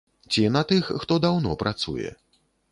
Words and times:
Ці 0.31 0.45
на 0.55 0.63
тых, 0.71 0.89
хто 1.05 1.19
даўно 1.27 1.55
працуе? 1.63 2.09